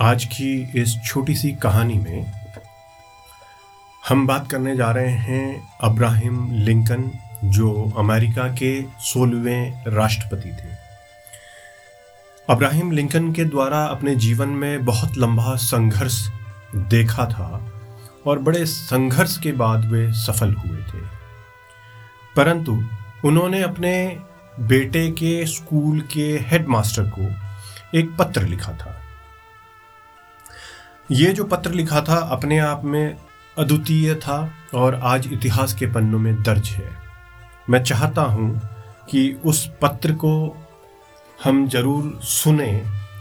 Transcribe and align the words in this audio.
आज 0.00 0.24
की 0.24 0.72
इस 0.80 0.96
छोटी 1.04 1.34
सी 1.34 1.52
कहानी 1.52 1.94
में 1.94 2.32
हम 4.08 4.26
बात 4.26 4.50
करने 4.50 4.76
जा 4.76 4.90
रहे 4.90 5.10
हैं 5.10 5.72
अब्राहम 5.80 6.48
लिंकन, 6.52 7.10
जो 7.44 7.92
अमेरिका 7.98 8.54
के 8.54 8.82
सोलहवें 8.82 9.84
राष्ट्रपति 9.88 10.48
थे। 10.48 10.76
अब्राहम 12.50 12.90
लिंकन 12.90 13.32
के 13.32 13.44
द्वारा 13.44 13.84
अपने 13.84 14.16
जीवन 14.16 14.48
में 14.48 14.84
बहुत 14.84 15.18
लंबा 15.18 15.54
संघर्ष 15.54 16.28
देखा 16.76 17.26
था 17.26 17.72
और 18.26 18.38
बड़े 18.38 18.66
संघर्ष 18.66 19.38
के 19.38 19.52
बाद 19.52 19.84
वे 19.84 20.12
सफल 20.12 20.54
हुए 20.54 20.78
थे। 20.78 21.06
परंतु 22.36 22.84
उन्होंने 23.24 23.62
अपने 23.62 24.18
बेटे 24.60 25.10
के 25.10 25.46
स्कूल 25.46 26.00
के 26.00 26.38
हेडमास्टर 26.42 27.02
को 27.02 27.32
एक 27.98 28.16
पत्र 28.16 28.42
लिखा 28.42 28.72
था। 28.72 29.00
ये 31.10 31.32
जो 31.32 31.44
पत्र 31.44 31.70
लिखा 31.70 32.00
था 32.00 32.16
अपने 32.32 32.58
आप 32.58 32.84
में 32.84 33.16
अद्वितीय 33.58 34.14
था 34.14 34.36
और 34.74 34.94
आज 35.04 35.28
इतिहास 35.32 35.74
के 35.74 35.86
पन्नों 35.86 36.18
में 36.18 36.42
दर्ज 36.42 36.68
है। 36.68 36.90
मैं 37.70 37.82
चाहता 37.82 38.22
हूँ 38.22 38.60
कि 39.10 39.32
उस 39.44 39.66
पत्र 39.82 40.12
को 40.14 40.32
हम 41.44 41.66
ज़रूर 41.68 42.18
सुने 42.22 42.72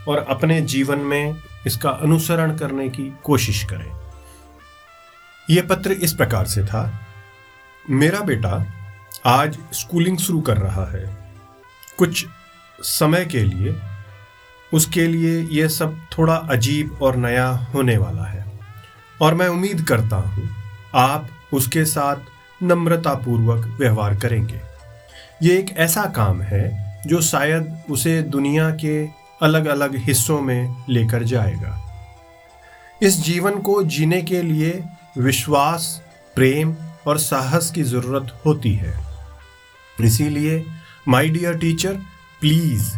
और 0.08 0.26
अपने 0.30 0.62
जीवन 0.62 1.00
में 1.00 1.36
इसका 1.68 1.90
अनुसरण 1.90 2.56
करने 2.58 2.90
की 2.90 3.12
कोशिश 3.24 3.64
करें। 3.64 3.92
यह 5.48 5.68
पत्र 5.70 5.92
इस 5.92 6.14
प्रकार 6.14 6.46
से 6.46 6.64
था, 6.66 7.00
मेरा 7.86 8.20
बेटा 8.22 8.66
आज 9.26 9.58
स्कूलिंग 9.74 10.18
शुरू 10.18 10.42
कर 10.42 10.58
रहा 10.58 10.86
है। 10.92 11.06
कुछ 11.98 12.26
समय 12.80 13.26
के 13.26 13.44
लिए 13.44 13.76
उसके 14.74 15.08
लिए 15.08 15.42
यह 15.52 15.68
सब 15.68 15.98
थोड़ा 16.18 16.36
अजीब 16.36 17.00
और 17.02 17.16
नया 17.16 17.48
होने 17.48 17.98
वाला 17.98 18.24
है। 18.24 18.46
और 19.22 19.34
मैं 19.34 19.48
उम्मीद 19.48 19.82
करता 19.82 20.16
हूँ, 20.16 20.50
आप 20.96 21.30
उसके 21.54 21.86
साथ 21.86 22.16
नम्रतापूर्वक 22.64 23.78
व्यवहार 23.80 24.16
करेंगे। 24.16 24.62
ये 25.44 25.58
एक 25.58 25.78
ऐसा 25.78 26.04
काम 26.06 26.42
है, 26.42 26.94
जो 27.08 27.22
शायद 27.22 27.84
उसे 27.90 28.22
दुनिया 28.22 28.70
के 28.70 29.08
अलग 29.42 29.66
अलग 29.66 29.96
हिस्सों 29.96 30.42
में 30.42 30.84
लेकर 30.90 31.24
जाएगा। 31.24 31.80
इस 33.02 33.24
जीवन 33.24 33.60
को 33.60 33.84
जीने 33.84 34.22
के 34.22 34.42
लिए 34.42 34.84
विश्वास, 35.18 36.02
प्रेम 36.36 36.76
और 37.08 37.18
साहस 37.18 37.72
की 37.72 37.84
ज़रूरत 37.84 38.42
होती 38.46 38.74
है। 38.74 38.94
इसीलिए 40.02 40.66
माय 41.08 41.28
डियर 41.28 41.58
टीचर 41.58 41.94
प्लीज़ 42.42 42.96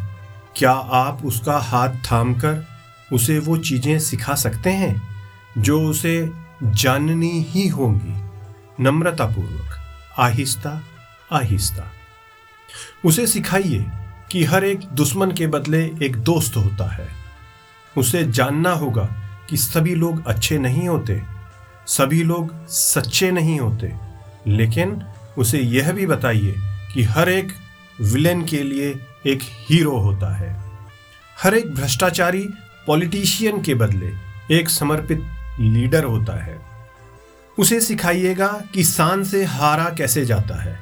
क्या 0.55 0.71
आप 0.71 1.25
उसका 1.25 1.57
हाथ 1.57 1.89
थामकर 1.89 2.67
उसे 3.13 3.39
वो 3.39 3.57
चीज़ें 3.57 3.99
सिखा 3.99 4.35
सकते 4.35 4.69
हैं, 4.69 5.03
जो 5.57 5.89
उसे 5.89 6.31
जाननी 6.63 7.41
ही 7.41 7.67
होंगी? 7.67 8.21
नम्रतापूर्वक, 8.83 9.77
आहिस्ता 10.17 10.83
आहिस्ता। 11.31 11.91
उसे 13.05 13.27
सिखाइए 13.27 13.85
कि 14.31 14.43
हर 14.43 14.63
एक 14.63 14.79
दुश्मन 14.93 15.31
के 15.31 15.47
बदले 15.47 15.85
एक 15.85 16.15
दोस्त 16.15 16.57
होता 16.57 16.93
है। 16.93 17.07
उसे 17.97 18.31
जानना 18.31 18.71
होगा 18.71 19.05
कि 19.49 19.57
सभी 19.57 19.95
लोग 19.95 20.25
अच्छे 20.25 20.57
नहीं 20.57 20.87
होते, 20.87 21.21
सभी 21.87 22.23
लोग 22.23 22.67
सच्चे 22.67 23.31
नहीं 23.31 23.59
होते। 23.59 23.95
लेकिन 24.47 25.03
उसे 25.37 25.59
यह 25.59 25.91
भी 25.91 26.05
बताइए 26.05 26.55
कि 26.93 27.03
हर 27.03 27.29
एक 27.29 27.53
विलेन 28.01 28.43
के 28.45 28.61
लिए 28.63 28.89
एक 29.27 29.39
हीरो 29.41 29.97
होता 29.97 30.35
है। 30.35 30.53
हर 31.43 31.53
एक 31.53 31.73
भ्रष्टाचारी 31.75 32.47
पॉलिटिशियन 32.87 33.61
के 33.61 33.73
बदले 33.73 34.11
एक 34.57 34.69
समर्पित 34.69 35.25
लीडर 35.59 36.03
होता 36.03 36.33
है। 36.43 36.59
उसे 37.57 37.79
सिखाइएगा 37.81 38.47
कि 38.73 38.83
शान 38.83 39.23
से 39.23 39.43
हारा 39.45 39.89
कैसे 39.89 40.25
जाता 40.25 40.61
है 40.63 40.77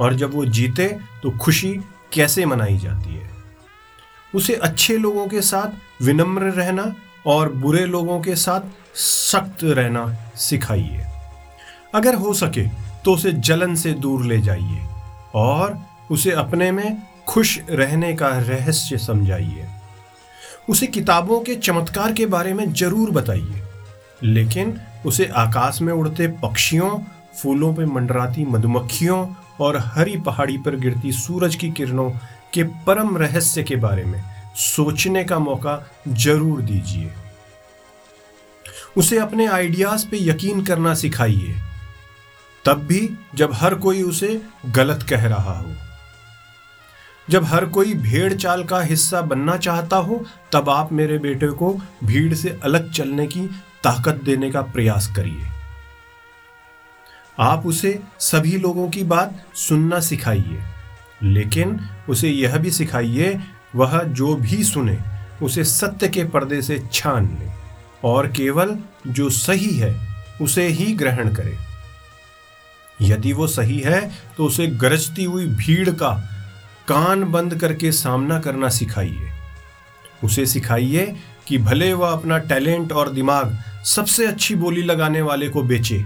और 0.00 0.14
जब 0.14 0.34
वो 0.34 0.44
जीते 0.44 0.86
तो 1.22 1.30
खुशी 1.38 1.72
कैसे 2.12 2.46
मनाई 2.46 2.78
जाती 2.78 3.14
है। 3.14 3.30
उसे 4.34 4.54
अच्छे 4.54 4.96
लोगों 4.96 5.26
के 5.26 5.40
साथ 5.40 6.02
विनम्र 6.02 6.50
रहना 6.52 6.94
और 7.26 7.52
बुरे 7.52 7.84
लोगों 7.86 8.20
के 8.20 8.34
साथ 8.36 8.96
सख्त 8.96 9.64
रहना 9.64 10.06
सिखाइए। 10.36 11.06
अगर 11.94 12.14
हो 12.14 12.32
सके 12.34 12.66
तो 13.04 13.14
उसे 13.14 13.32
जलन 13.32 13.74
से 13.74 13.92
दूर 13.92 14.24
ले 14.24 14.40
जाइए 14.40 14.86
और 15.34 15.78
उसे 16.10 16.30
अपने 16.32 16.70
में 16.72 17.02
खुश 17.28 17.58
रहने 17.70 18.12
का 18.14 18.28
रहस्य 18.38 18.98
समझाइए। 18.98 19.66
उसे 20.68 20.86
किताबों 20.88 21.40
के 21.40 21.54
चमत्कार 21.56 22.12
के 22.12 22.26
बारे 22.26 22.52
में 22.54 22.72
ज़रूर 22.72 23.10
बताइए, 23.10 23.62
लेकिन 24.22 24.78
उसे 25.06 25.26
आकाश 25.36 25.80
में 25.82 25.92
उड़ते 25.92 26.26
पक्षियों, 26.42 26.90
फूलों 27.34 27.74
पर 27.74 27.86
मंडराती 27.86 28.44
मधुमक्खियों 28.44 29.26
और 29.60 29.76
हरी 29.76 30.16
पहाड़ी 30.18 30.56
पर 30.58 30.76
गिरती 30.76 31.12
सूरज 31.12 31.54
की 31.54 31.70
किरणों 31.70 32.10
के 32.54 32.62
परम 32.86 33.16
रहस्य 33.18 33.62
के 33.62 33.76
बारे 33.76 34.04
में 34.04 34.22
सोचने 34.56 35.24
का 35.24 35.38
मौका 35.38 35.80
ज़रूर 36.08 36.60
दीजिए। 36.62 37.10
उसे 38.96 39.18
अपने 39.18 39.46
आइडियाज़ 39.46 40.06
पे 40.08 40.18
यकीन 40.20 40.62
करना 40.64 40.94
सिखाइए, 40.94 41.54
तब 42.64 42.86
भी 42.86 43.08
जब 43.34 43.52
हर 43.54 43.74
कोई 43.76 44.02
उसे 44.02 44.40
गलत 44.68 45.02
कह 45.02 45.26
रहा 45.26 45.58
हो। 45.58 45.74
जब 47.30 47.44
हर 47.44 47.64
कोई 47.66 47.94
भेड़ 47.94 48.32
चाल 48.34 48.62
का 48.64 48.80
हिस्सा 48.80 49.20
बनना 49.20 49.56
चाहता 49.56 49.96
हो, 49.96 50.24
तब 50.52 50.68
आप 50.70 50.92
मेरे 50.92 51.18
बेटे 51.18 51.48
को 51.48 51.72
भीड़ 52.04 52.34
से 52.34 52.58
अलग 52.64 52.90
चलने 52.92 53.26
की 53.26 53.46
ताकत 53.84 54.20
देने 54.24 54.50
का 54.50 54.62
प्रयास 54.62 55.06
करिए। 55.16 55.48
आप 57.38 57.66
उसे 57.66 57.98
सभी 58.20 58.56
लोगों 58.56 58.88
की 58.90 59.02
बात 59.04 59.44
सुनना 59.54 60.00
सिखाइए, 60.00 60.62
लेकिन 61.22 61.78
उसे 62.08 62.28
यह 62.28 62.56
भी 62.56 62.70
सिखाइए, 62.70 63.38
वह 63.74 64.02
जो 64.02 64.34
भी 64.36 64.62
सुने, 64.64 64.98
उसे 65.42 65.64
सत्य 65.64 66.08
के 66.08 66.24
पर्दे 66.24 66.62
से 66.62 66.78
छान 66.92 67.26
ले, 67.40 67.50
और 68.04 68.28
केवल 68.28 68.78
जो 69.06 69.28
सही 69.30 69.76
है, 69.78 69.94
उसे 70.42 70.66
ही 70.68 70.92
ग्रहण 70.92 71.34
करे। 71.34 71.56
यदि 73.02 73.32
वो 73.32 73.46
सही 73.46 73.78
है 73.80 74.00
तो 74.36 74.44
उसे 74.44 74.66
गरजती 74.66 75.24
हुई 75.24 75.46
भीड़ 75.46 75.90
का 75.90 76.35
कान 76.88 77.24
बंद 77.24 77.54
करके 77.54 77.90
सामना 77.92 78.38
करना 78.40 78.68
सिखाइए। 78.68 79.30
उसे 80.24 80.46
सिखाइए 80.46 81.14
कि 81.46 81.58
भले 81.58 81.92
वह 81.92 82.12
अपना 82.12 82.38
टैलेंट 82.38 82.92
और 82.92 83.10
दिमाग 83.10 83.56
सबसे 83.84 84.26
अच्छी 84.26 84.54
बोली 84.54 84.82
लगाने 84.82 85.22
वाले 85.22 85.48
को 85.48 85.62
बेचे, 85.62 85.98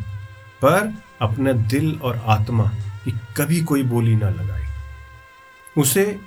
पर 0.63 0.93
अपना 1.21 1.53
दिल 1.53 1.99
और 2.03 2.23
आत्मा 2.27 2.65
की 3.05 3.13
कभी 3.37 3.61
कोई 3.61 3.83
बोली 3.83 4.15
ना 4.17 4.31
लगाए। 4.31 4.67
उसे 5.77 6.19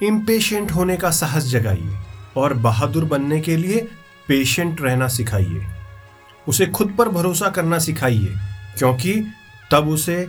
इम्पेशेंट 0.00 0.70
होने 0.72 0.96
का 0.96 1.10
साहस 1.10 1.44
जगाइए 1.44 1.98
और 2.36 2.54
बहादुर 2.54 3.04
बनने 3.04 3.40
के 3.40 3.56
लिए 3.56 3.88
पेशेंट 4.28 4.80
रहना 4.80 5.08
सिखाइए। 5.08 5.66
उसे 6.46 6.66
खुद 6.66 6.94
पर 6.98 7.08
भरोसा 7.08 7.48
करना 7.48 7.78
सिखाइए, 7.78 8.34
क्योंकि 8.78 9.14
तब 9.70 9.88
उसे 9.88 10.28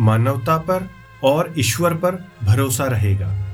मानवता 0.00 0.56
पर 0.60 0.88
और 1.24 1.54
ईश्वर 1.58 1.94
पर 1.94 2.28
भरोसा 2.44 2.84
रहेगा। 2.84 3.46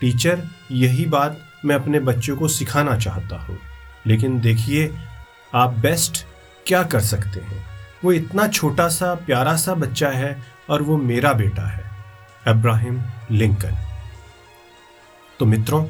टीचर, 0.00 0.42
यही 0.70 1.06
बात 1.06 1.40
मैं 1.64 1.74
अपने 1.74 2.00
बच्चों 2.00 2.36
को 2.36 2.48
सिखाना 2.48 2.96
चाहता 2.96 3.36
हूँ। 3.36 3.58
लेकिन 4.06 4.40
देखिए, 4.40 4.94
आप 5.54 5.70
बेस्ट 5.70 6.26
क्या 6.66 6.82
कर 6.82 7.00
सकते 7.00 7.40
हैं? 7.40 7.66
वो 8.04 8.12
इतना 8.12 8.48
छोटा 8.48 8.88
सा, 8.88 9.14
प्यारा 9.14 9.56
सा 9.56 9.74
बच्चा 9.74 10.08
है 10.08 10.42
और 10.70 10.82
वो 10.82 10.96
मेरा 10.96 11.32
बेटा 11.32 11.66
है, 11.66 11.90
अब्राहिम 12.46 13.02
लिंकन। 13.30 13.76
तो 15.38 15.46
मित्रों, 15.46 15.86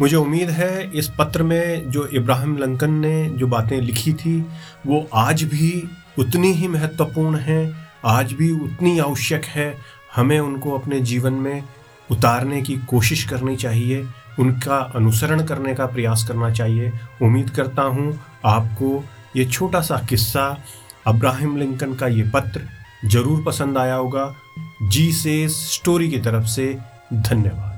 मुझे 0.00 0.16
उम्मीद 0.16 0.50
है 0.50 0.90
इस 0.90 1.10
पत्र 1.18 1.42
में 1.42 1.90
जो 1.90 2.06
इब्राहिम 2.06 2.56
लिंकन 2.56 2.90
ने 2.90 3.30
जो 3.30 3.46
बातें 3.46 3.80
लिखी 3.80 4.12
थी, 4.12 4.46
वो 4.86 5.08
आज 5.14 5.42
भी 5.42 5.88
उतनी 6.18 6.52
ही 6.52 6.68
महत्वपूर्ण 6.68 7.36
हैं, 7.36 7.88
आज 8.04 8.32
भी 8.32 8.50
उतनी 8.50 8.98
आवश्यक 8.98 9.44
है 9.44 9.78
हमें 10.16 10.38
उनको 10.40 10.78
अपने 10.78 11.00
जीवन 11.00 11.32
में 11.32 11.62
उतारने 12.10 12.60
की 12.62 12.76
कोशिश 12.88 13.24
करनी 13.24 13.56
चाहिए, 13.56 14.06
उनका 14.38 14.76
अनुसरण 14.94 15.44
करने 15.46 15.74
का 15.74 15.86
प्रयास 15.86 16.24
करना 16.28 16.50
चाहिए। 16.50 16.92
उम्मीद 17.22 17.50
करता 17.50 17.82
हूँ 17.82 18.18
आपको 18.44 19.04
ये 19.36 19.44
छोटा 19.44 19.80
सा 19.80 19.98
किस्सा 20.08 20.46
अब्राहिम 21.06 21.56
लिंकन 21.56 21.94
का 21.94 22.06
ये 22.06 22.30
पत्र 22.34 22.62
ज़रूर 23.04 23.42
पसंद 23.44 23.78
आया 23.78 23.94
होगा। 23.94 24.34
जी 24.82 25.12
से 25.12 25.48
स्टोरी 25.48 26.08
की 26.10 26.18
तरफ़ 26.18 26.46
से 26.46 26.66
धन्यवाद। 27.12 27.75